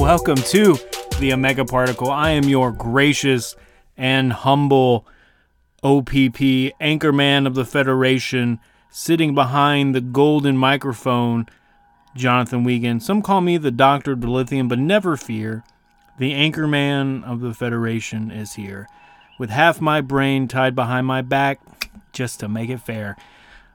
[0.00, 0.78] Welcome to
[1.18, 2.10] the Omega Particle.
[2.10, 3.54] I am your gracious
[3.98, 5.06] and humble
[5.82, 11.44] OPP, anchorman of the Federation, sitting behind the golden microphone,
[12.16, 13.02] Jonathan Wiegand.
[13.02, 15.64] Some call me the Doctor of Dilithium, but never fear.
[16.18, 18.88] The anchorman of the Federation is here,
[19.38, 21.60] with half my brain tied behind my back,
[22.14, 23.18] just to make it fair.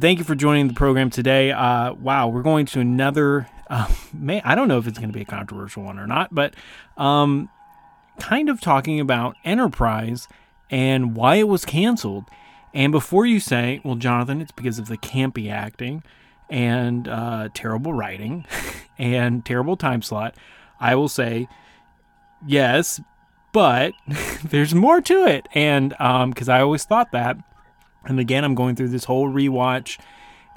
[0.02, 1.52] Thank you for joining the program today.
[1.52, 3.48] Uh, wow, we're going to another.
[3.70, 6.34] Uh, may, I don't know if it's going to be a controversial one or not,
[6.34, 6.56] but
[6.98, 7.50] um,
[8.20, 10.28] kind of talking about Enterprise
[10.70, 12.26] and why it was canceled.
[12.74, 16.04] And before you say, well, Jonathan, it's because of the campy acting
[16.50, 18.46] and uh, terrible writing
[18.98, 20.36] and terrible time slot,
[20.80, 21.48] I will say,
[22.46, 23.00] yes,
[23.52, 23.94] but
[24.44, 25.48] there's more to it.
[25.54, 25.90] And
[26.30, 27.38] because I always thought that.
[28.04, 29.98] And again, I'm going through this whole rewatch.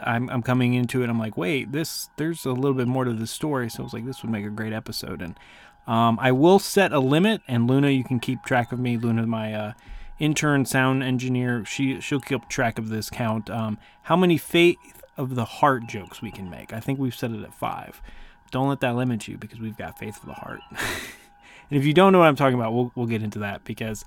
[0.01, 1.11] I'm, I'm coming into it.
[1.11, 3.71] I'm like, wait, this there's a little bit more to the story.
[3.71, 5.23] So I was like, this would make a great episode.
[5.23, 5.39] And
[5.87, 7.43] um, I will set a limit.
[7.49, 8.97] And Luna, you can keep track of me.
[8.97, 9.73] Luna, my uh,
[10.19, 13.51] intern sound engineer, she she'll keep track of this count.
[13.51, 16.73] Um, how many faith of the heart jokes we can make?
[16.73, 18.01] I think we've set it at five.
[18.51, 20.61] Don't let that limit you because we've got faith of the heart.
[20.71, 24.05] and if you don't know what I'm talking about, we'll we'll get into that because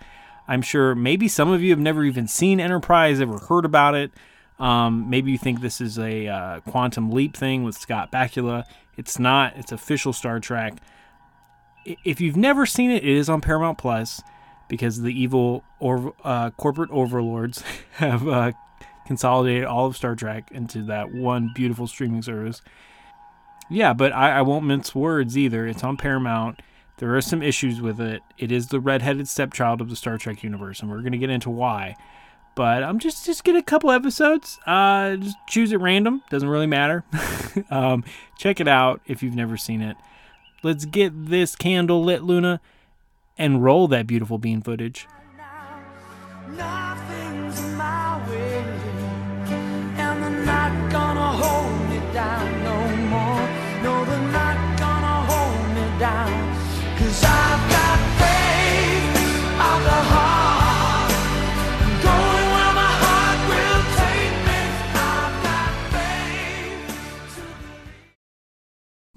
[0.47, 4.11] I'm sure maybe some of you have never even seen Enterprise, ever heard about it.
[4.61, 8.63] Um, maybe you think this is a uh, quantum leap thing with Scott Bakula.
[8.95, 9.57] It's not.
[9.57, 10.75] It's official Star Trek.
[11.83, 14.21] If you've never seen it, it is on Paramount Plus
[14.67, 17.63] because the evil or uh, corporate overlords
[17.93, 18.51] have uh,
[19.07, 22.61] consolidated all of Star Trek into that one beautiful streaming service.
[23.67, 25.65] Yeah, but I, I won't mince words either.
[25.65, 26.61] It's on Paramount.
[26.97, 28.21] There are some issues with it.
[28.37, 31.31] It is the redheaded stepchild of the Star Trek universe, and we're going to get
[31.31, 31.95] into why.
[32.53, 34.59] But I'm just just get a couple episodes.
[34.65, 36.21] Uh, just choose at random.
[36.29, 37.03] Doesn't really matter.
[37.69, 38.03] um,
[38.37, 39.95] check it out if you've never seen it.
[40.63, 42.61] Let's get this candle lit, Luna,
[43.37, 45.07] and roll that beautiful bean footage.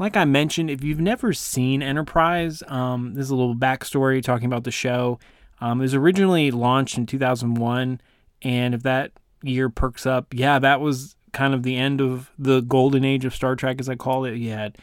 [0.05, 4.45] Like I mentioned, if you've never seen Enterprise, um, this is a little backstory talking
[4.45, 5.19] about the show.
[5.63, 8.03] Um, it was originally launched in 2001,
[8.43, 9.13] and if that
[9.43, 13.35] year perks up, yeah, that was kind of the end of the golden age of
[13.35, 14.37] Star Trek, as I call it.
[14.37, 14.77] You had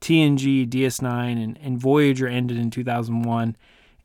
[0.00, 3.56] TNG, DS9, and, and Voyager ended in 2001,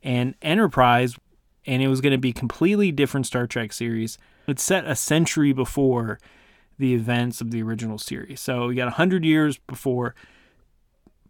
[0.02, 1.14] and Enterprise,
[1.66, 4.18] and it was going to be completely different Star Trek series.
[4.48, 6.18] It's set a century before
[6.78, 8.40] the events of the original series.
[8.40, 10.16] So you got 100 years before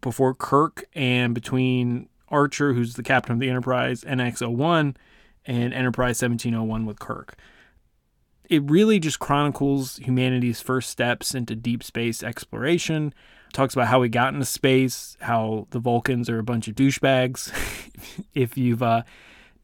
[0.04, 4.94] before Kirk and between Archer, who's the captain of the Enterprise, NX-01,
[5.47, 7.37] and Enterprise 1701 with Kirk.
[8.50, 13.15] It really just chronicles humanity's first steps into deep space exploration.
[13.54, 17.50] Talks about how we got into space, how the Vulcans are a bunch of douchebags.
[18.34, 19.04] if you've uh,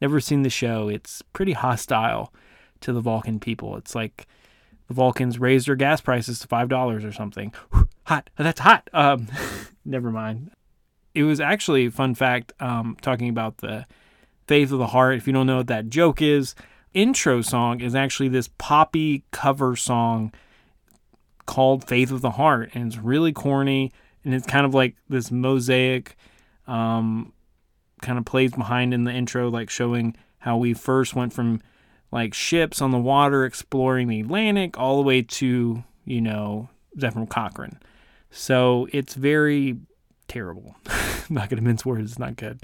[0.01, 2.33] never seen the show, it's pretty hostile
[2.81, 3.77] to the Vulcan people.
[3.77, 4.27] It's like
[4.89, 7.53] the Vulcans raised their gas prices to five dollars or something.
[8.05, 8.89] hot, that's hot.
[8.95, 9.29] Um,
[9.91, 10.51] never mind.
[11.15, 12.53] It was actually fun fact.
[12.61, 13.87] Um, talking about the
[14.47, 15.17] faith of the heart.
[15.17, 16.55] If you don't know what that joke is,
[16.95, 20.33] intro song is actually this poppy cover song
[21.47, 23.93] called "Faith of the Heart," and it's really corny,
[24.25, 26.17] and it's kind of like this mosaic.
[26.67, 27.33] Um,
[28.01, 31.61] kind of plays behind in the intro, like showing how we first went from
[32.11, 37.29] like ships on the water exploring the Atlantic all the way to, you know, Zefram
[37.29, 37.79] Cochrane.
[38.31, 39.79] So it's very
[40.29, 40.77] terrible.
[41.31, 42.61] Not going to mince words, it's not good.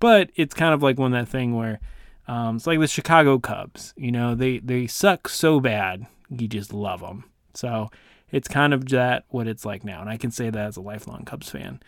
[0.00, 1.80] But it's kind of like one that thing where
[2.26, 3.94] um, it's like the Chicago Cubs.
[3.96, 7.24] You know, they, they suck so bad, you just love them.
[7.54, 7.90] So
[8.30, 10.00] it's kind of that what it's like now.
[10.00, 11.80] And I can say that as a lifelong Cubs fan,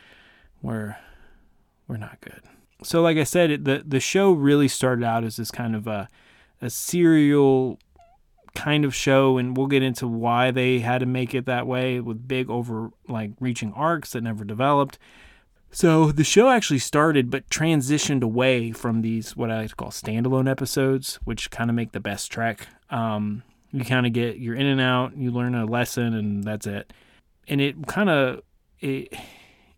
[0.61, 0.99] where
[1.88, 2.43] we're not good.
[2.82, 5.87] So, like I said, it, the the show really started out as this kind of
[5.87, 6.09] a
[6.62, 7.79] a serial
[8.55, 12.00] kind of show, and we'll get into why they had to make it that way
[12.00, 14.99] with big over like reaching arcs that never developed.
[15.73, 19.91] So the show actually started, but transitioned away from these what I like to call
[19.91, 22.67] standalone episodes, which kind of make the best trek.
[22.91, 26.67] Um, you kind of get you're in and out, you learn a lesson, and that's
[26.67, 26.93] it.
[27.46, 28.43] And it kind of
[28.81, 29.14] it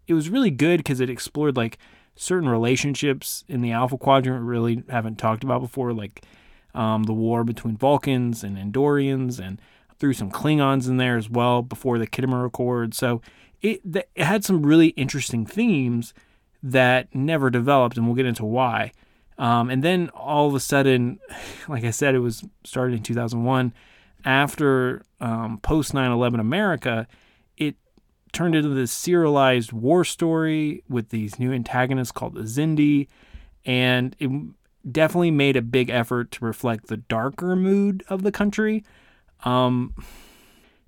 [0.07, 1.79] it was really good because it explored like
[2.15, 6.25] certain relationships in the Alpha Quadrant we really haven't talked about before, like
[6.75, 9.61] um, the war between Vulcans and Andorians, and
[9.99, 12.95] threw some Klingons in there as well before the Khitomer Accord.
[12.95, 13.23] So
[13.61, 16.13] it, it had some really interesting themes
[16.63, 18.93] that never developed, and we'll get into why.
[19.39, 21.19] Um, and then all of a sudden,
[21.69, 23.73] like I said, it was started in 2001.
[24.25, 27.09] After um, post 9 11 America,
[27.57, 27.77] it
[28.33, 33.09] turned into this serialized war story with these new antagonists called the Xindi.
[33.65, 34.31] And it
[34.91, 38.85] definitely made a big effort to reflect the darker mood of the country.
[39.45, 39.95] Um,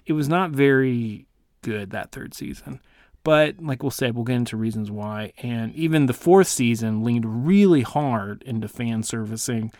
[0.06, 1.26] it was not very
[1.62, 2.80] good that third season.
[3.22, 5.32] But like we'll say, we'll get into reasons why.
[5.38, 9.72] And even the fourth season leaned really hard into fan servicing.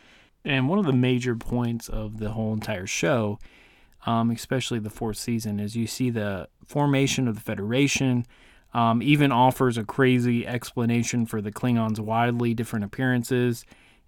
[0.44, 3.38] And one of the major points of the whole entire show,
[4.06, 8.26] um, especially the fourth season, is you see the formation of the Federation.
[8.72, 13.64] Um, even offers a crazy explanation for the Klingons' wildly different appearances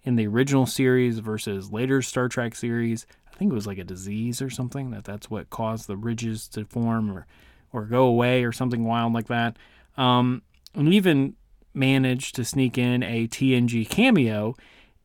[0.07, 3.05] in the original series versus later Star Trek series.
[3.29, 6.47] I think it was like a disease or something that that's what caused the ridges
[6.49, 7.27] to form or
[7.73, 9.57] or go away or something wild like that.
[9.97, 10.43] Um,
[10.73, 11.35] and even
[11.73, 14.55] managed to sneak in a TNG cameo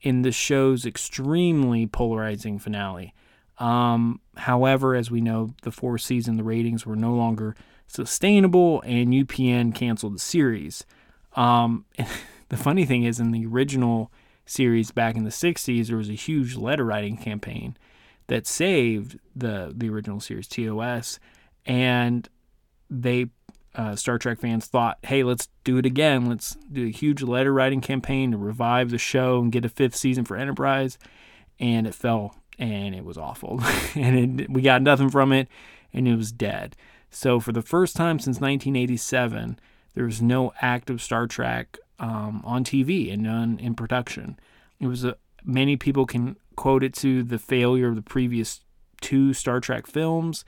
[0.03, 3.13] in the show's extremely polarizing finale.
[3.59, 7.57] Um, however, as we know, the fourth season, the ratings were no longer
[7.89, 10.85] sustainable, and UPN canceled the series.
[11.35, 11.87] Um,
[12.51, 14.13] the funny thing is, in the original
[14.47, 17.77] series back in the 60s, there was a huge letter writing campaign
[18.27, 21.19] that saved the, the original series, TOS.
[21.67, 22.29] And
[22.91, 23.27] they
[23.75, 26.27] uh, Star Trek fans thought, hey, let's do it again.
[26.27, 29.97] Let's do a huge letter writing campaign to revive the show and get a fifth
[29.97, 30.99] season for Enterprise.
[31.59, 33.63] And it fell and it was awful.
[33.95, 35.49] and it, we got nothing from it
[35.93, 36.77] and it was dead.
[37.11, 39.59] So, for the first time since 1987,
[39.95, 44.39] there was no active Star Trek um, on TV and in production.
[44.79, 48.61] It was a, many people can quote it to the failure of the previous
[49.01, 50.45] two Star Trek films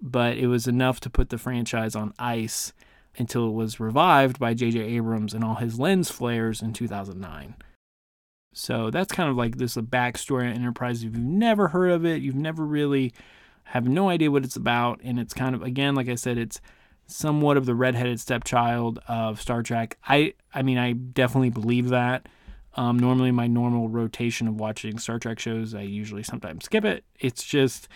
[0.00, 2.72] but it was enough to put the franchise on ice
[3.18, 4.80] until it was revived by J.J.
[4.80, 7.56] Abrams and all his lens flares in 2009.
[8.52, 10.98] So that's kind of like this a backstory on Enterprise.
[10.98, 13.12] If you've never heard of it, you've never really
[13.64, 16.60] have no idea what it's about, and it's kind of again, like I said, it's
[17.10, 19.98] somewhat of the redheaded stepchild of Star Trek.
[20.08, 22.26] I I mean, I definitely believe that.
[22.76, 27.04] Um, normally, my normal rotation of watching Star Trek shows, I usually sometimes skip it.
[27.18, 27.88] It's just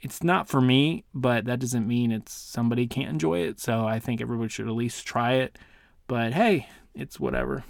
[0.00, 3.58] it's not for me, but that doesn't mean it's somebody can't enjoy it.
[3.58, 5.58] So I think everybody should at least try it.
[6.06, 7.64] But hey, it's whatever.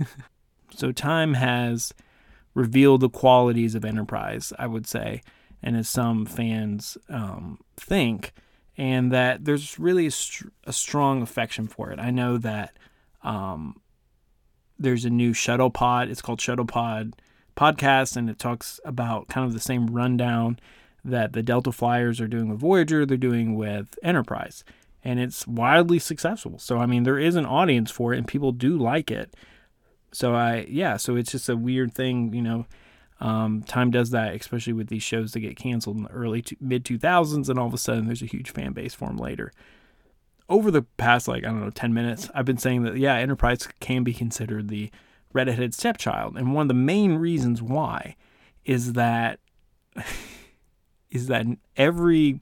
[0.74, 1.92] so time has
[2.54, 5.20] revealed the qualities of Enterprise, I would say,
[5.62, 8.32] and as some fans um, think,
[8.76, 11.98] and that there's really a, str- a, strong affection for it.
[11.98, 12.76] I know that
[13.22, 13.80] um,
[14.78, 16.08] there's a new shuttle pod.
[16.08, 17.14] It's called Shuttle Pod
[17.56, 20.58] podcast, and it talks about kind of the same rundown
[21.04, 24.64] that the Delta Flyers are doing with Voyager, they're doing with Enterprise.
[25.04, 26.58] And it's wildly successful.
[26.58, 29.34] So, I mean, there is an audience for it and people do like it.
[30.12, 32.66] So, I, yeah, so it's just a weird thing, you know.
[33.20, 36.56] Um, time does that, especially with these shows that get canceled in the early to,
[36.60, 39.52] mid 2000s, and all of a sudden there's a huge fan base for them later.
[40.48, 43.66] Over the past, like, I don't know, 10 minutes, I've been saying that, yeah, Enterprise
[43.80, 44.90] can be considered the
[45.32, 46.36] redheaded stepchild.
[46.36, 48.16] And one of the main reasons why
[48.64, 49.40] is that
[51.10, 51.46] is that
[51.76, 52.40] every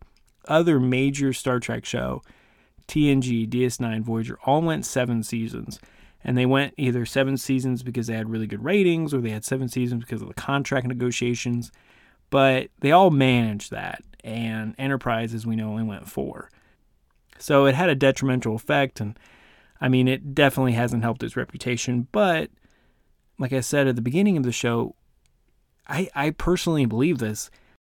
[0.48, 2.22] other major Star Trek show,
[2.88, 5.78] TNG, DS9, Voyager, all went seven seasons.
[6.24, 9.44] And they went either seven seasons because they had really good ratings or they had
[9.44, 11.70] seven seasons because of the contract negotiations.
[12.30, 14.02] But they all managed that.
[14.22, 16.50] And Enterprise, as we know, only went four.
[17.38, 19.00] So it had a detrimental effect.
[19.00, 19.18] And
[19.80, 22.08] I mean, it definitely hasn't helped its reputation.
[22.10, 22.50] But
[23.38, 24.94] like I said at the beginning of the show,
[25.86, 27.50] I, I personally believe this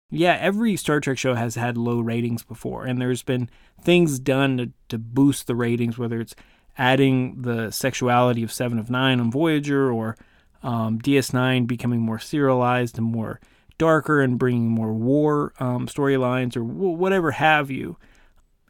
[0.10, 3.50] yeah, every Star Trek show has had low ratings before, and there's been
[3.82, 6.36] things done to, to boost the ratings, whether it's
[6.78, 10.18] adding the sexuality of Seven of Nine on Voyager or
[10.64, 13.40] um, DS9 becoming more serialized and more
[13.78, 17.98] darker and bringing more war um, storylines or w- whatever have you.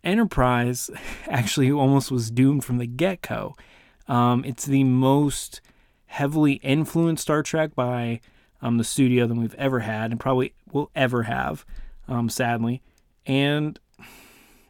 [0.04, 0.90] Enterprise
[1.28, 3.56] actually almost was doomed from the get go.
[4.08, 5.62] Um, it's the most
[6.08, 8.20] heavily influenced Star Trek by
[8.62, 11.66] um, the studio than we've ever had and probably will ever have.
[12.08, 12.82] um, sadly,
[13.26, 13.80] and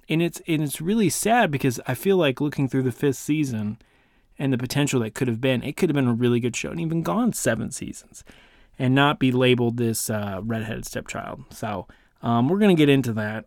[0.08, 3.78] and it's and it's really sad because I feel like looking through the fifth season
[4.38, 6.72] and the potential that could have been, it could have been a really good show
[6.72, 8.24] and even gone seven seasons,
[8.78, 11.44] and not be labeled this uh, redheaded stepchild.
[11.52, 11.88] So
[12.22, 13.46] um, we're gonna get into that.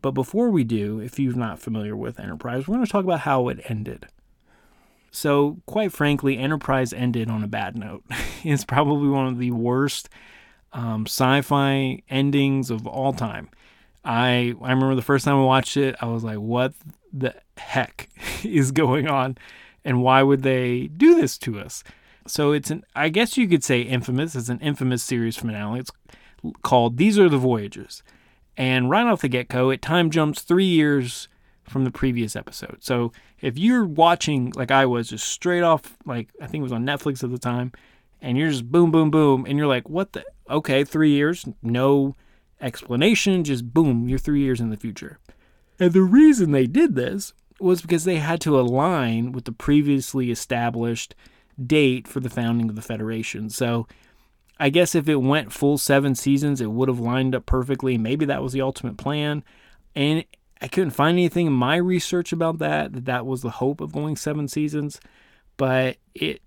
[0.00, 3.20] But before we do, if you're not familiar with Enterprise, we're going to talk about
[3.20, 4.06] how it ended.
[5.10, 8.04] So, quite frankly, Enterprise ended on a bad note.
[8.44, 10.08] it's probably one of the worst
[10.72, 13.48] um, sci-fi endings of all time.
[14.04, 16.74] I I remember the first time I watched it, I was like, "What
[17.12, 18.08] the heck
[18.44, 19.38] is going on,
[19.84, 21.84] and why would they do this to us?"
[22.26, 24.34] So it's an I guess you could say infamous.
[24.34, 25.80] It's an infamous series finale.
[25.80, 25.92] It's
[26.62, 28.02] called "These Are the Voyages,"
[28.56, 31.28] and right off the get-go, it time jumps three years
[31.68, 32.78] from the previous episode.
[32.80, 36.72] So if you're watching like I was, just straight off, like I think it was
[36.72, 37.72] on Netflix at the time,
[38.20, 40.24] and you're just boom, boom, boom, and you're like, what the?
[40.50, 42.14] Okay, three years, no
[42.60, 45.18] explanation, just boom, you're three years in the future.
[45.78, 50.30] And the reason they did this was because they had to align with the previously
[50.30, 51.14] established
[51.64, 53.50] date for the founding of the Federation.
[53.50, 53.86] So
[54.60, 57.98] I guess if it went full seven seasons, it would have lined up perfectly.
[57.98, 59.44] Maybe that was the ultimate plan.
[59.94, 60.24] And
[60.60, 63.92] I couldn't find anything in my research about that, that that was the hope of
[63.92, 65.00] going seven seasons.
[65.56, 66.42] But it,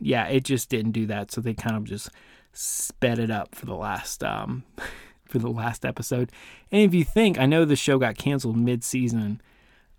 [0.00, 1.30] yeah, it just didn't do that.
[1.30, 2.10] So they kind of just
[2.52, 4.64] sped it up for the last, um,
[5.26, 6.30] for the last episode.
[6.70, 9.40] And if you think, I know the show got canceled mid season,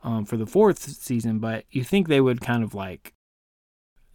[0.03, 3.13] um, for the fourth season, but you think they would kind of like,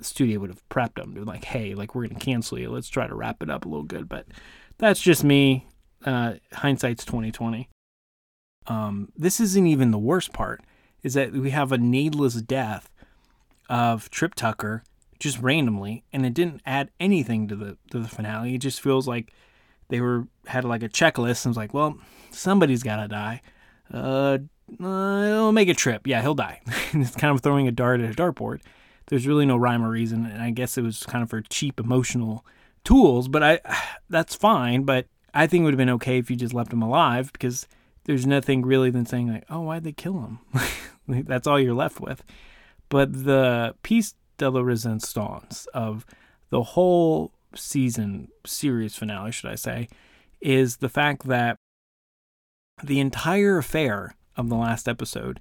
[0.00, 1.12] studio would have prepped them.
[1.12, 2.70] They're like, hey, like we're gonna cancel you.
[2.70, 4.08] Let's try to wrap it up a little good.
[4.08, 4.26] But
[4.78, 5.66] that's just me.
[6.04, 7.68] Uh, hindsight's twenty twenty.
[8.66, 10.62] Um, this isn't even the worst part.
[11.02, 12.90] Is that we have a needless death
[13.68, 14.84] of Trip Tucker
[15.18, 18.54] just randomly, and it didn't add anything to the to the finale.
[18.54, 19.34] It just feels like
[19.90, 21.98] they were had like a checklist and was like, well,
[22.30, 23.42] somebody's gotta die.
[23.92, 24.38] Uh,
[24.82, 26.06] uh he'll make a trip.
[26.06, 26.60] Yeah, he'll die.
[26.92, 28.60] it's kind of throwing a dart at a dartboard.
[29.06, 31.78] There's really no rhyme or reason, and I guess it was kind of for cheap
[31.78, 32.46] emotional
[32.84, 33.28] tools.
[33.28, 33.60] But I,
[34.08, 34.84] that's fine.
[34.84, 37.66] But I think it would have been okay if you just left him alive because
[38.04, 40.38] there's nothing really than saying like, oh, why'd they kill him?
[41.26, 42.22] that's all you're left with.
[42.88, 46.06] But the piece de la resistance of
[46.50, 49.88] the whole season series finale, should I say,
[50.40, 51.56] is the fact that
[52.82, 55.38] the entire affair of the last episode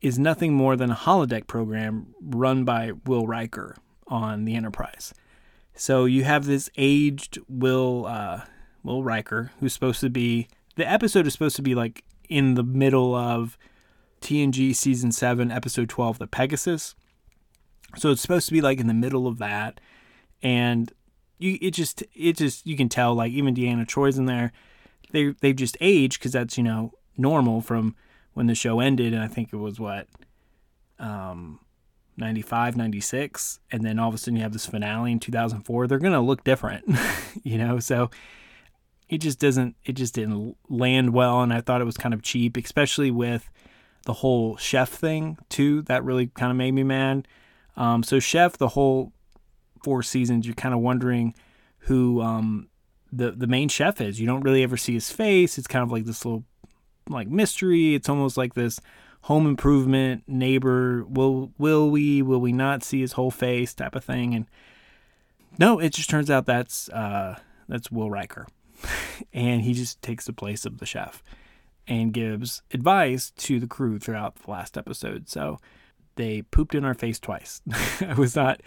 [0.00, 3.76] is nothing more than a holodeck program run by Will Riker
[4.06, 5.12] on the Enterprise.
[5.74, 8.42] So you have this aged Will uh,
[8.82, 12.62] Will Riker who's supposed to be the episode is supposed to be like in the
[12.62, 13.58] middle of
[14.20, 16.94] TNG season 7 episode 12 the Pegasus.
[17.96, 19.80] So it's supposed to be like in the middle of that
[20.42, 20.92] and
[21.38, 24.52] you it just it just you can tell like even Deanna Troi's in there.
[25.10, 27.96] They they've just aged cuz that's, you know, normal from
[28.34, 30.06] when the show ended and I think it was what
[30.98, 31.60] um
[32.16, 35.98] 95 96 and then all of a sudden you have this finale in 2004 they're
[35.98, 36.84] going to look different
[37.44, 38.10] you know so
[39.08, 42.22] it just doesn't it just didn't land well and i thought it was kind of
[42.22, 43.48] cheap especially with
[44.04, 47.26] the whole chef thing too that really kind of made me mad
[47.76, 49.12] um, so chef the whole
[49.82, 51.34] four seasons you're kind of wondering
[51.80, 52.68] who um,
[53.12, 54.20] the the main chef is.
[54.20, 55.58] You don't really ever see his face.
[55.58, 56.44] It's kind of like this little
[57.08, 57.94] like mystery.
[57.94, 58.80] It's almost like this
[59.22, 61.04] home improvement neighbor.
[61.04, 64.34] Will will we will we not see his whole face type of thing?
[64.34, 64.46] And
[65.58, 68.46] no it just turns out that's uh that's will riker.
[69.32, 71.24] And he just takes the place of the chef
[71.88, 75.28] and gives advice to the crew throughout the last episode.
[75.28, 75.58] So
[76.14, 77.62] they pooped in our face twice.
[78.00, 78.60] I was not,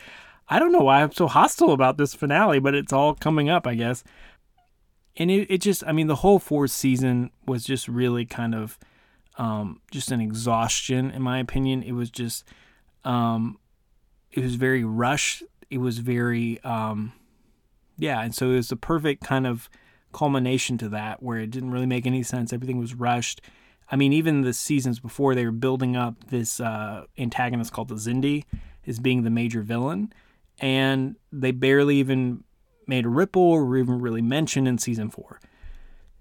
[0.47, 3.65] I don't know why I'm so hostile about this finale, but it's all coming up,
[3.65, 4.03] I guess.
[5.17, 8.77] And it, it just, I mean, the whole fourth season was just really kind of
[9.37, 11.83] um, just an exhaustion, in my opinion.
[11.83, 12.43] It was just,
[13.03, 13.59] um,
[14.31, 15.43] it was very rushed.
[15.69, 17.13] It was very, um,
[17.97, 18.21] yeah.
[18.21, 19.69] And so it was the perfect kind of
[20.11, 22.51] culmination to that where it didn't really make any sense.
[22.51, 23.41] Everything was rushed.
[23.91, 27.95] I mean, even the seasons before, they were building up this uh, antagonist called the
[27.95, 28.45] Xindi
[28.87, 30.13] as being the major villain,
[30.61, 32.45] and they barely even
[32.87, 35.41] made a ripple or even really mentioned in season four.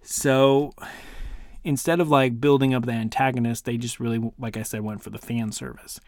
[0.03, 0.73] So
[1.63, 5.11] instead of like building up the antagonist, they just really, like I said, went for
[5.11, 6.01] the fan service.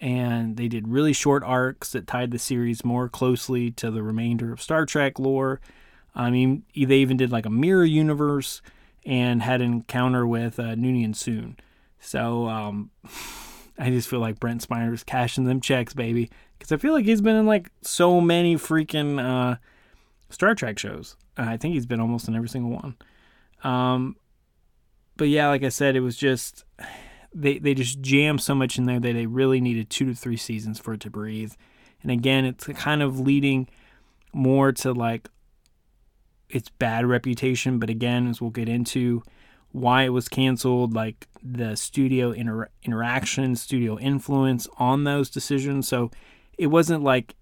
[0.00, 4.52] And they did really short arcs that tied the series more closely to the remainder
[4.52, 5.60] of Star Trek lore
[6.14, 8.62] I mean, they even did like a mirror universe
[9.06, 11.56] and had an encounter with uh, Noonien Soong.
[12.00, 12.90] So um,
[13.78, 16.30] I just feel like Brent Spiner's cashing them checks, baby.
[16.60, 19.56] Because I feel like he's been in like so many freaking uh,
[20.28, 21.16] Star Trek shows.
[21.38, 22.96] Uh, I think he's been almost in every single one.
[23.64, 24.16] Um,
[25.16, 26.64] but yeah, like I said, it was just
[27.34, 30.36] they they just jammed so much in there that they really needed two to three
[30.36, 31.54] seasons for it to breathe.
[32.02, 33.66] And again, it's kind of leading
[34.34, 35.30] more to like
[36.50, 37.78] its bad reputation.
[37.78, 39.22] But again, as we'll get into
[39.72, 45.88] why it was canceled, like the studio inter- interaction, studio influence on those decisions.
[45.88, 46.10] So
[46.60, 47.36] it wasn't like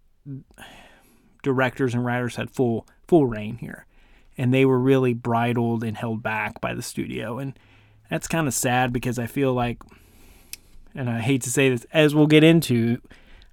[1.43, 3.85] directors and writers had full full reign here,
[4.39, 7.59] and they were really bridled and held back by the studio, and
[8.09, 9.83] that's kind of sad because I feel like,
[10.95, 13.03] and I hate to say this, as we'll get into,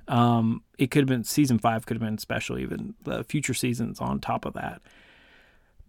[0.07, 3.99] um, it could have been season five could have been special, even the future seasons
[3.99, 4.83] on top of that.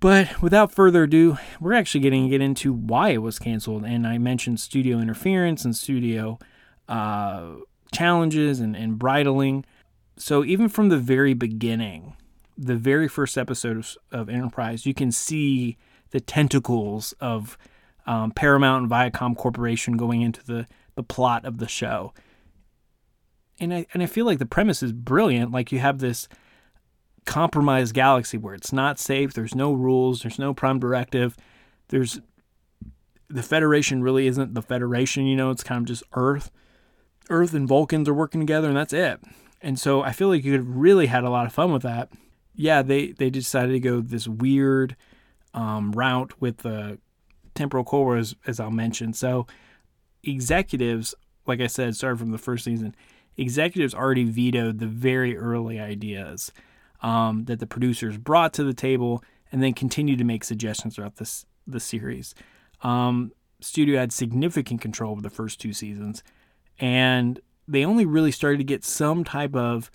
[0.01, 3.85] But without further ado, we're actually getting to get into why it was canceled.
[3.85, 6.39] And I mentioned studio interference and studio
[6.89, 7.57] uh,
[7.93, 9.65] challenges and, and bridling.
[10.17, 12.17] So even from the very beginning,
[12.57, 15.77] the very first episode of, of Enterprise, you can see
[16.11, 17.59] the tentacles of
[18.07, 22.13] um, Paramount and Viacom Corporation going into the, the plot of the show.
[23.59, 25.51] And I, and I feel like the premise is brilliant.
[25.51, 26.29] Like you have this
[27.25, 31.37] compromised galaxy where it's not safe, there's no rules, there's no prime directive,
[31.89, 32.21] there's
[33.29, 36.51] the Federation really isn't the Federation, you know, it's kind of just Earth.
[37.31, 39.21] Earth and Vulcans are working together and that's it.
[39.63, 41.83] And so I feel like you could have really had a lot of fun with
[41.83, 42.11] that.
[42.55, 44.97] Yeah, they, they decided to go this weird
[45.55, 46.99] um, route with the
[47.55, 49.13] temporal core, as, as I'll mention.
[49.13, 49.47] So
[50.23, 51.15] executives,
[51.47, 52.95] like I said, started from the first season.
[53.37, 56.53] Executives already vetoed the very early ideas
[57.03, 61.17] um, that the producers brought to the table, and then continued to make suggestions throughout
[61.17, 62.35] this the series.
[62.83, 66.23] Um, studio had significant control over the first two seasons,
[66.79, 69.91] and they only really started to get some type of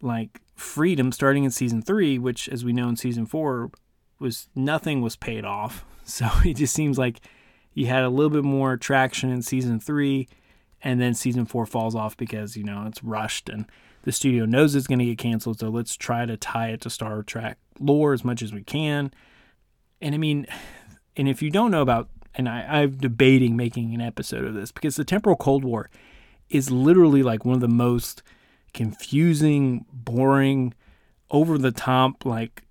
[0.00, 3.70] like freedom starting in season three, which, as we know in season four,
[4.18, 5.84] was nothing was paid off.
[6.08, 7.20] So it just seems like
[7.74, 10.26] you had a little bit more traction in season three,
[10.80, 13.66] and then season four falls off because you know it's rushed and
[14.04, 16.88] the studio knows it's going to get canceled, so let's try to tie it to
[16.88, 19.12] Star Trek lore as much as we can.
[20.00, 20.46] And I mean,
[21.16, 24.70] and if you don't know about, and I, I'm debating making an episode of this
[24.70, 25.90] because the Temporal Cold War
[26.48, 28.22] is literally like one of the most
[28.72, 30.72] confusing, boring,
[31.30, 32.62] over the top, like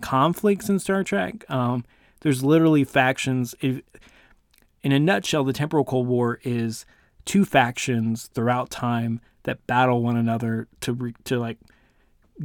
[0.00, 1.44] conflicts in Star Trek.
[1.50, 1.84] Um,
[2.20, 3.54] there's literally factions.
[3.60, 3.82] If,
[4.82, 6.86] in a nutshell, the Temporal Cold War is
[7.24, 11.58] two factions throughout time that battle one another to re, to like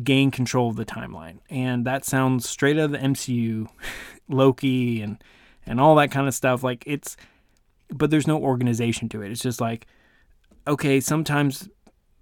[0.03, 1.39] gain control of the timeline.
[1.49, 3.69] And that sounds straight out of the MCU,
[4.27, 5.23] Loki and
[5.67, 6.63] and all that kind of stuff.
[6.63, 7.17] Like it's
[7.89, 9.31] but there's no organization to it.
[9.31, 9.87] It's just like
[10.67, 11.69] okay, sometimes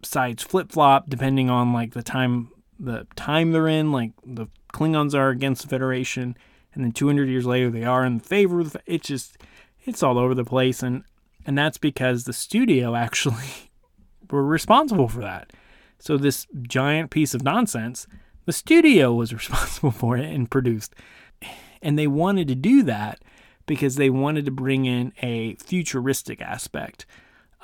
[0.04, 5.30] sides flip-flop depending on like the time the time they're in, like the Klingons are
[5.30, 6.36] against the Federation
[6.74, 9.38] and then 200 years later they are in favor of the, it's just
[9.86, 11.04] it's all over the place and
[11.46, 13.72] and that's because the studio actually
[14.30, 15.54] were responsible for that.
[16.00, 18.08] So this giant piece of nonsense,
[18.46, 20.94] the studio was responsible for it and produced.
[21.82, 23.20] And they wanted to do that
[23.66, 27.06] because they wanted to bring in a futuristic aspect.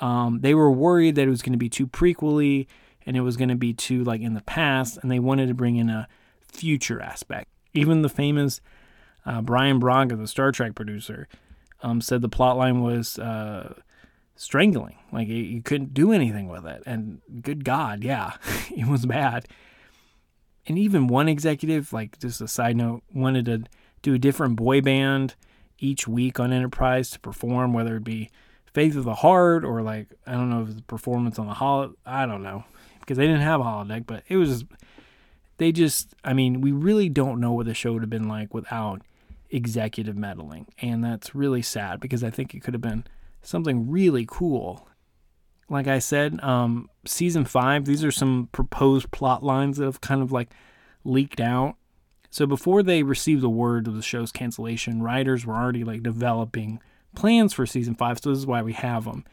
[0.00, 2.66] Um, they were worried that it was going to be too prequely
[3.06, 5.54] and it was going to be too like in the past, and they wanted to
[5.54, 6.08] bring in a
[6.40, 7.48] future aspect.
[7.72, 8.60] Even the famous
[9.24, 11.28] uh, Brannon Braga, the Star Trek producer,
[11.82, 13.74] um, said the plotline was uh,
[14.36, 14.98] strangling.
[15.10, 16.82] Like you couldn't do anything with it.
[16.86, 18.34] And good God, yeah,
[18.76, 19.46] it was bad.
[20.66, 23.64] And even one executive, like just a side note, wanted to
[24.02, 25.34] do a different boy band
[25.82, 28.30] each week on Enterprise to perform, whether it be
[28.72, 31.94] Faith of the Heart or like I don't know if the performance on the holo.
[32.06, 32.64] I don't know
[33.00, 34.64] because they didn't have a holodeck, but it was.
[35.58, 38.54] They just, I mean, we really don't know what the show would have been like
[38.54, 39.02] without
[39.50, 43.04] executive meddling, and that's really sad because I think it could have been
[43.42, 44.88] something really cool.
[45.68, 50.22] Like I said, um, season five, these are some proposed plot lines that have kind
[50.22, 50.52] of like
[51.04, 51.76] leaked out.
[52.32, 56.80] So before they received the word of the show's cancellation, writers were already like developing
[57.14, 58.20] plans for season five.
[58.20, 59.24] So this is why we have them.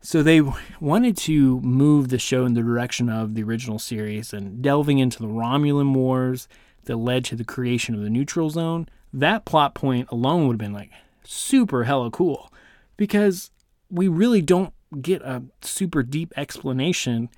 [0.00, 0.40] So they
[0.80, 5.18] wanted to move the show in the direction of the original series and delving into
[5.18, 6.48] the Romulan Wars
[6.84, 8.88] that led to the creation of the neutral zone.
[9.12, 10.92] That plot point alone would have been like
[11.24, 12.50] super hella cool
[12.96, 13.50] because
[13.90, 17.28] we really don't get a super deep explanation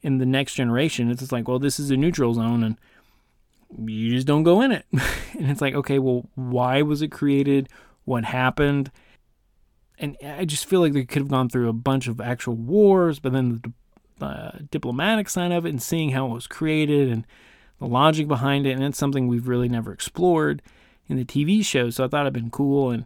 [0.00, 1.10] in the next generation.
[1.10, 2.78] It's just like, well, this is a neutral zone and
[3.86, 4.86] you just don't go in it.
[4.92, 7.68] and it's like, okay, well, why was it created?
[8.04, 8.90] What happened?
[9.98, 13.18] And I just feel like they could have gone through a bunch of actual wars,
[13.20, 13.62] but then
[14.18, 17.26] the uh, diplomatic side of it and seeing how it was created and
[17.78, 18.72] the logic behind it.
[18.72, 20.62] And it's something we've really never explored.
[21.08, 21.90] in the TV show.
[21.90, 23.04] So I thought it'd been cool, and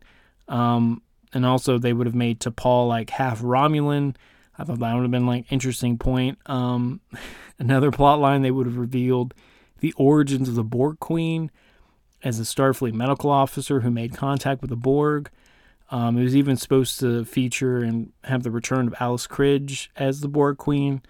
[0.48, 1.02] um,
[1.32, 4.16] and also they would have made T'Pol like half Romulan.
[4.58, 6.38] I thought that would have been like interesting point.
[6.46, 7.00] Um,
[7.58, 9.34] another plot line they would have revealed
[9.80, 11.50] the origins of the Borg Queen
[12.22, 15.30] as a Starfleet medical officer who made contact with the Borg.
[15.90, 20.20] Um, it was even supposed to feature and have the return of Alice Krige as
[20.20, 21.00] the Borg Queen.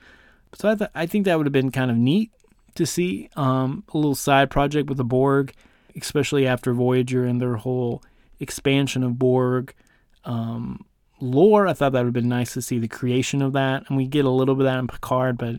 [0.55, 2.31] So I, th- I think that would have been kind of neat
[2.75, 5.53] to see um, a little side project with the Borg,
[5.97, 8.03] especially after Voyager and their whole
[8.39, 9.75] expansion of Borg
[10.25, 10.85] um,
[11.21, 11.67] lore.
[11.67, 14.07] I thought that would have been nice to see the creation of that, and we
[14.07, 15.57] get a little bit of that in Picard, but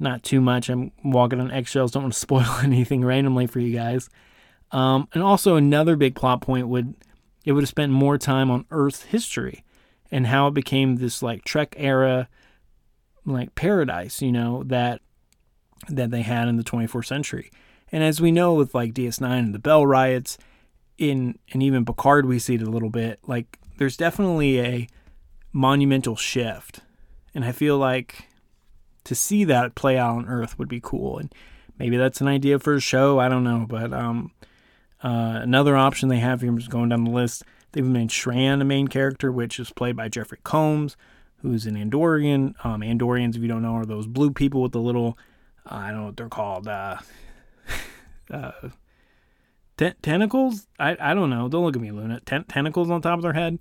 [0.00, 0.68] not too much.
[0.68, 1.92] I'm walking on eggshells.
[1.92, 4.08] Don't want to spoil anything randomly for you guys.
[4.72, 6.94] Um, and also another big plot point would
[7.44, 9.64] it would have spent more time on Earth history
[10.10, 12.28] and how it became this like Trek era
[13.24, 15.00] like paradise, you know, that
[15.88, 17.50] that they had in the 24th century.
[17.90, 20.38] And as we know with like DS9 and the Bell riots,
[20.98, 24.88] in and even Picard we see it a little bit, like there's definitely a
[25.52, 26.80] monumental shift.
[27.34, 28.26] And I feel like
[29.10, 31.18] to see that play out on Earth would be cool.
[31.18, 31.34] And
[31.80, 34.30] maybe that's an idea for a show, I don't know, but um
[35.02, 37.42] uh, another option they have here is going down the list.
[37.72, 40.96] They've made Shran a main character, which is played by Jeffrey Combs,
[41.38, 42.54] who's an Andorian.
[42.64, 45.18] Um, Andorians, if you don't know, are those blue people with the little,
[45.68, 46.98] uh, I don't know what they're called, uh,
[48.30, 48.52] uh,
[49.76, 50.68] t- tentacles?
[50.78, 51.48] I, I don't know.
[51.48, 52.20] Don't look at me, Luna.
[52.20, 53.60] Ten- tentacles on top of their head.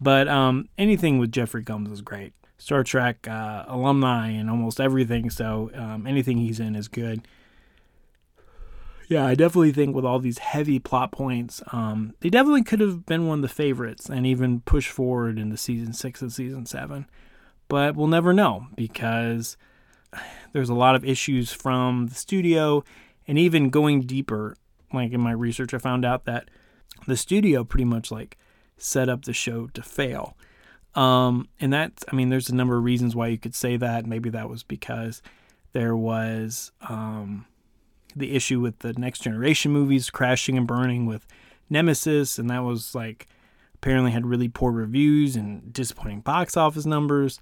[0.00, 2.32] But um, anything with Jeffrey Combs is great.
[2.60, 7.26] Star Trek uh, alumni and almost everything, so um, anything he's in is good
[9.10, 13.06] yeah, I definitely think with all these heavy plot points, um, they definitely could have
[13.06, 17.06] been one of the favorites and even pushed forward into season six and season seven.
[17.66, 19.56] But we'll never know because
[20.52, 22.84] there's a lot of issues from the studio
[23.26, 24.56] and even going deeper.
[24.92, 26.48] Like in my research, I found out that
[27.08, 28.38] the studio pretty much like
[28.76, 30.36] set up the show to fail.
[30.94, 34.06] Um, and that's, I mean, there's a number of reasons why you could say that.
[34.06, 35.22] Maybe that was because
[35.72, 37.46] there was, um,
[38.16, 41.26] the issue with the next generation movies crashing and burning with
[41.68, 43.26] Nemesis, and that was like
[43.74, 47.40] apparently had really poor reviews and disappointing box office numbers.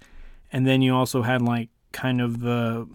[0.51, 2.87] And then you also had like kind of the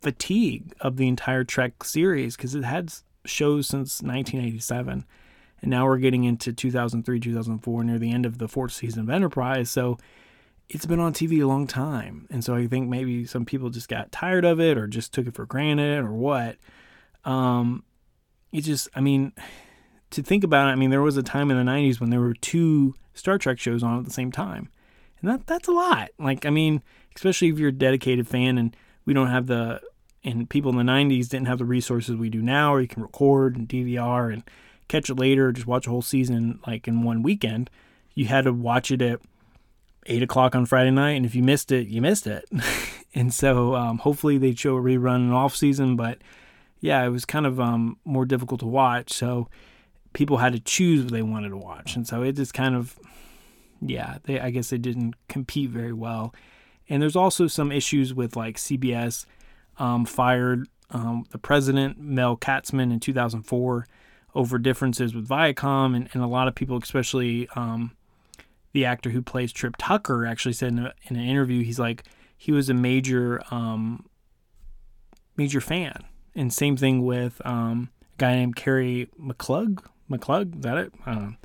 [0.00, 2.92] fatigue of the entire Trek series because it had
[3.24, 5.04] shows since 1987.
[5.66, 9.10] And now we're getting into 2003, 2004, near the end of the fourth season of
[9.10, 9.68] Enterprise.
[9.68, 9.98] So
[10.68, 12.28] it's been on TV a long time.
[12.30, 15.26] And so I think maybe some people just got tired of it or just took
[15.26, 16.58] it for granted or what.
[17.24, 17.82] Um,
[18.52, 19.32] it just, I mean,
[20.10, 22.20] to think about it, I mean, there was a time in the 90s when there
[22.20, 24.68] were two Star Trek shows on at the same time.
[25.20, 26.10] And that that's a lot.
[26.16, 26.80] Like, I mean,
[27.16, 29.80] especially if you're a dedicated fan and we don't have the,
[30.22, 33.02] and people in the 90s didn't have the resources we do now, or you can
[33.02, 34.44] record and DVR and
[34.88, 37.70] catch it later, just watch a whole season like in one weekend.
[38.14, 39.20] You had to watch it at
[40.06, 42.48] eight o'clock on Friday night, and if you missed it, you missed it.
[43.14, 46.18] and so um, hopefully they'd show a rerun in off season, but
[46.80, 49.12] yeah, it was kind of um, more difficult to watch.
[49.12, 49.48] So
[50.12, 52.98] people had to choose what they wanted to watch, and so it just kind of,
[53.80, 56.34] yeah, they I guess they didn't compete very well.
[56.88, 59.26] And there's also some issues with like CBS
[59.78, 63.86] um, fired um, the president Mel Karmazin in 2004
[64.36, 67.96] over differences with Viacom, and, and a lot of people, especially um,
[68.72, 72.04] the actor who plays Trip Tucker, actually said in, a, in an interview, he's like
[72.36, 74.06] he was a major um,
[75.36, 76.04] major fan
[76.36, 79.82] and same thing with um, a guy named Kerry McClug.
[80.08, 80.92] McClug, is that it?
[81.04, 81.36] I don't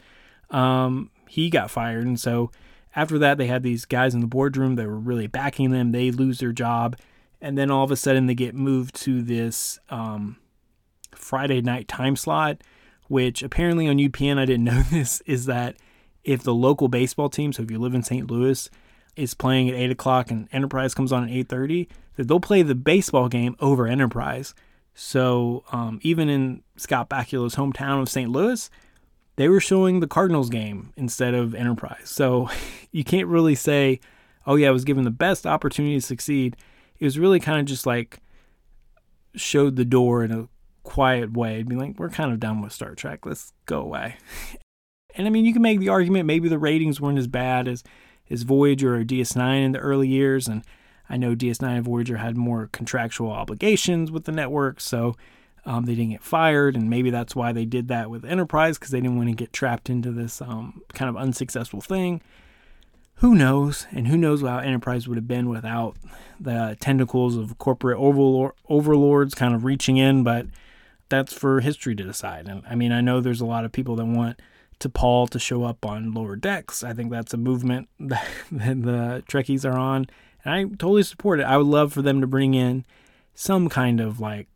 [0.51, 0.58] know.
[0.58, 2.51] Um, he got fired, and so
[2.93, 5.93] after that, they had these guys in the boardroom that were really backing them.
[5.93, 6.97] They lose their job,
[7.39, 10.38] and then all of a sudden, they get moved to this um,
[11.15, 12.62] Friday night time slot,
[13.12, 15.76] which apparently on UPN, I didn't know this, is that
[16.24, 18.32] if the local baseball team, so if you live in St.
[18.32, 18.69] Louis,
[19.17, 22.62] is playing at eight o'clock and Enterprise comes on at eight thirty, that they'll play
[22.62, 24.54] the baseball game over Enterprise.
[24.93, 28.30] So um, even in Scott Bakula's hometown of St.
[28.30, 28.69] Louis,
[29.36, 32.10] they were showing the Cardinals game instead of Enterprise.
[32.10, 32.50] So
[32.91, 34.00] you can't really say,
[34.47, 36.56] oh, yeah, I was given the best opportunity to succeed.
[36.97, 38.19] It was really kind of just like
[39.36, 40.47] showed the door in a
[40.84, 41.63] quiet way.
[41.63, 43.26] Be like, we're kind of done with Star Trek.
[43.26, 44.15] Let's go away.
[45.15, 47.84] And I mean, you can make the argument maybe the ratings weren't as bad as,
[48.30, 50.48] as Voyager or DS9 in the early years.
[50.48, 50.63] And
[51.10, 55.17] I know DS9 and Voyager had more contractual obligations with the network, so
[55.65, 58.91] um, they didn't get fired, and maybe that's why they did that with Enterprise because
[58.91, 62.22] they didn't want to get trapped into this um, kind of unsuccessful thing.
[63.15, 63.86] Who knows?
[63.91, 65.96] And who knows how Enterprise would have been without
[66.39, 70.24] the tentacles of corporate overlords kind of reaching in.
[70.24, 70.48] But
[71.12, 72.47] that's for history to decide.
[72.47, 74.41] And I mean, I know there's a lot of people that want
[74.80, 76.84] T'Pol to show up on lower decks.
[76.84, 80.08] I think that's a movement that, the Trekkies are on,
[80.43, 81.43] and I totally support it.
[81.43, 82.84] I would love for them to bring in
[83.36, 84.47] some kind of like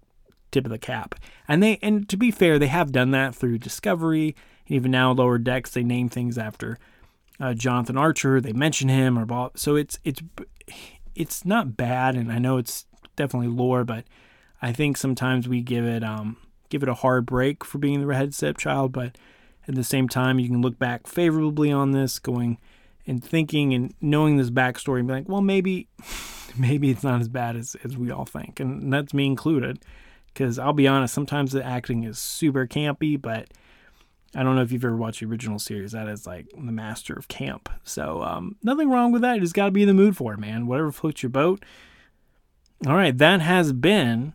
[0.52, 1.16] tip of the cap.
[1.48, 4.36] And they and to be fair, they have done that through Discovery.
[4.68, 6.80] And even now, lower decks they name things after
[7.40, 8.42] uh, Jonathan Archer.
[8.42, 9.60] They mention him or Bob.
[9.60, 10.22] So it's it's
[11.14, 14.06] it's not bad, and I know it's definitely lore, but
[14.62, 16.38] I think sometimes we give it um
[16.70, 18.92] give it a hard break for being the redhead stepchild.
[18.92, 19.18] But
[19.68, 22.58] at the same time, you can look back favorably on this, going
[23.08, 25.88] and thinking and knowing this backstory, and be like, well, maybe
[26.58, 29.80] maybe it's not as bad as as we all think, and that's me included.
[30.28, 33.48] Because I'll be honest, sometimes the acting is super campy, but
[34.36, 35.94] I don't know if you've ever watched the original series.
[35.94, 37.70] That is like the master of camp.
[37.86, 39.36] So um, nothing wrong with that.
[39.36, 40.68] You just got to be in the mood for it, man.
[40.68, 41.64] Whatever floats your boat.
[42.86, 44.34] All right, that has been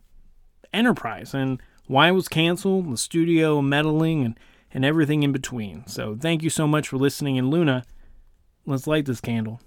[0.73, 1.61] Enterprise and
[1.91, 4.39] why it was canceled, the studio meddling, and
[4.73, 5.85] and everything in between.
[5.89, 7.37] So thank you so much for listening.
[7.37, 7.85] And Luna,
[8.65, 9.61] let's light this candle.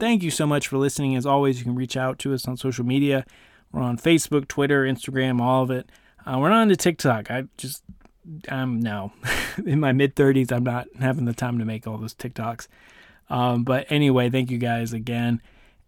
[0.00, 1.14] Thank you so much for listening.
[1.16, 3.26] As always, you can reach out to us on social media.
[3.72, 5.90] We're on Facebook, Twitter, Instagram, all of it.
[6.24, 7.30] Uh, we're not on to TikTok.
[7.30, 7.82] I just,
[8.48, 9.12] I'm no,
[9.66, 12.68] in my mid 30s, I'm not having the time to make all those TikToks.
[13.30, 15.40] Um, but anyway, thank you guys again.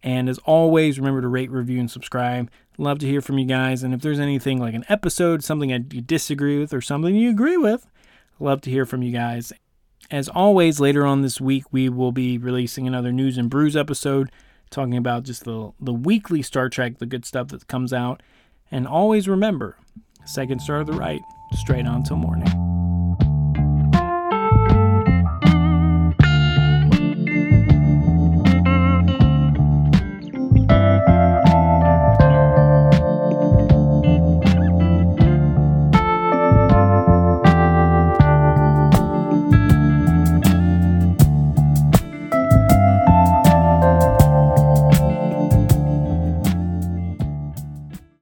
[0.03, 2.51] And as always, remember to rate, review, and subscribe.
[2.79, 3.83] Love to hear from you guys.
[3.83, 7.57] And if there's anything like an episode, something you disagree with, or something you agree
[7.57, 7.87] with,
[8.39, 9.53] love to hear from you guys.
[10.11, 14.31] As always, later on this week, we will be releasing another News and Brews episode
[14.71, 18.23] talking about just the, the weekly Star Trek, the good stuff that comes out.
[18.71, 19.77] And always remember,
[20.25, 21.23] second star to the right,
[21.57, 22.66] straight on till morning.